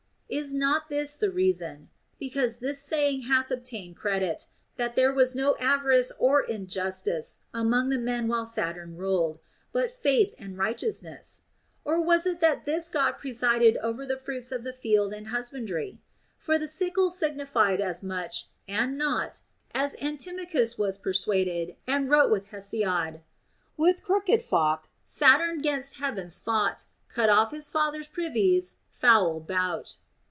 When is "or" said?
6.17-6.41, 11.95-11.99